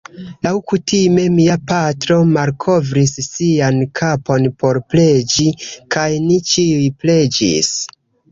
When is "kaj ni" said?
5.97-6.41